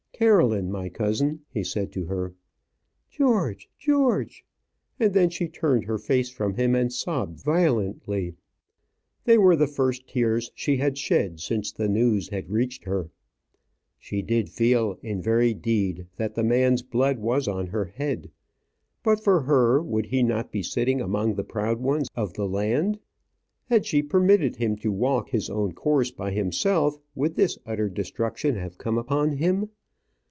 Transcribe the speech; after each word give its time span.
"Caroline, 0.21 0.71
my 0.71 0.87
cousin," 0.87 1.39
he 1.49 1.63
said 1.63 1.91
to 1.93 2.05
her. 2.05 2.35
"George, 3.09 3.71
George." 3.79 4.45
And 4.99 5.15
then 5.15 5.31
she 5.31 5.47
turned 5.47 5.85
her 5.85 5.97
face 5.97 6.29
from 6.29 6.53
him, 6.53 6.75
and 6.75 6.93
sobbed 6.93 7.41
violently. 7.43 8.35
They 9.23 9.39
were 9.39 9.55
the 9.55 9.65
first 9.65 10.07
tears 10.07 10.51
she 10.53 10.77
had 10.77 10.95
shed 10.99 11.39
since 11.39 11.71
the 11.71 11.89
news 11.89 12.29
had 12.29 12.51
reached 12.51 12.83
her. 12.83 13.09
She 13.97 14.21
did 14.21 14.47
feel, 14.49 14.99
in 15.01 15.23
very 15.23 15.55
deed, 15.55 16.05
that 16.17 16.35
the 16.35 16.43
man's 16.43 16.83
blood 16.83 17.17
was 17.17 17.47
on 17.47 17.65
her 17.65 17.85
head. 17.85 18.29
But 19.01 19.23
for 19.23 19.41
her, 19.41 19.81
would 19.81 20.05
he 20.05 20.21
not 20.21 20.51
be 20.51 20.61
sitting 20.61 21.01
among 21.01 21.33
the 21.33 21.43
proud 21.43 21.79
ones 21.79 22.07
of 22.15 22.33
the 22.35 22.47
land? 22.47 22.99
Had 23.71 23.87
she 23.87 24.03
permitted 24.03 24.57
him 24.57 24.75
to 24.77 24.91
walk 24.91 25.29
his 25.29 25.49
own 25.49 25.71
course 25.71 26.11
by 26.11 26.29
himself, 26.29 26.99
would 27.15 27.33
this 27.33 27.57
utter 27.65 27.89
destruction 27.89 28.53
have 28.53 28.77
come 28.77 28.99
upon 28.99 29.31
him? 29.31 29.69